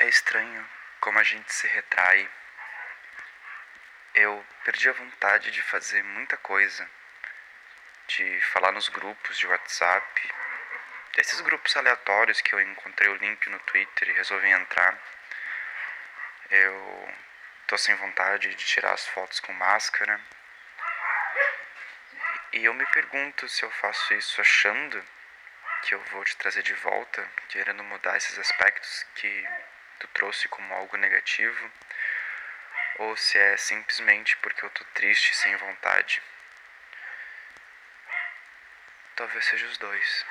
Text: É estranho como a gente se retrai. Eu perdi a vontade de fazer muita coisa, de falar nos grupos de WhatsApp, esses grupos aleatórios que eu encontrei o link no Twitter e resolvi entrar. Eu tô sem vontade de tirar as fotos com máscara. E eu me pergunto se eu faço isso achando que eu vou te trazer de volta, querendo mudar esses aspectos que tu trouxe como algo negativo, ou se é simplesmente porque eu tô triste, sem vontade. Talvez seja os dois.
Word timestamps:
É 0.00 0.06
estranho 0.06 0.64
como 1.00 1.18
a 1.18 1.24
gente 1.24 1.52
se 1.52 1.66
retrai. 1.66 2.30
Eu 4.14 4.46
perdi 4.62 4.88
a 4.88 4.92
vontade 4.92 5.50
de 5.50 5.60
fazer 5.60 6.04
muita 6.04 6.36
coisa, 6.36 6.88
de 8.06 8.40
falar 8.52 8.70
nos 8.70 8.88
grupos 8.88 9.36
de 9.36 9.48
WhatsApp, 9.48 10.34
esses 11.16 11.40
grupos 11.40 11.76
aleatórios 11.76 12.40
que 12.40 12.54
eu 12.54 12.60
encontrei 12.60 13.10
o 13.10 13.16
link 13.16 13.50
no 13.50 13.58
Twitter 13.60 14.08
e 14.08 14.12
resolvi 14.12 14.48
entrar. 14.48 14.96
Eu 16.48 17.14
tô 17.66 17.76
sem 17.76 17.96
vontade 17.96 18.54
de 18.54 18.64
tirar 18.64 18.92
as 18.92 19.04
fotos 19.08 19.40
com 19.40 19.52
máscara. 19.52 20.20
E 22.52 22.64
eu 22.64 22.72
me 22.72 22.86
pergunto 22.86 23.48
se 23.48 23.64
eu 23.64 23.70
faço 23.72 24.14
isso 24.14 24.40
achando 24.40 25.04
que 25.82 25.96
eu 25.96 26.00
vou 26.12 26.24
te 26.24 26.36
trazer 26.36 26.62
de 26.62 26.74
volta, 26.74 27.28
querendo 27.48 27.82
mudar 27.82 28.16
esses 28.16 28.38
aspectos 28.38 29.04
que 29.16 29.44
tu 29.98 30.06
trouxe 30.08 30.48
como 30.48 30.74
algo 30.74 30.96
negativo, 30.96 31.72
ou 32.98 33.16
se 33.16 33.38
é 33.38 33.56
simplesmente 33.56 34.36
porque 34.38 34.64
eu 34.64 34.70
tô 34.70 34.84
triste, 34.94 35.34
sem 35.36 35.54
vontade. 35.56 36.22
Talvez 39.16 39.44
seja 39.44 39.66
os 39.66 39.78
dois. 39.78 40.26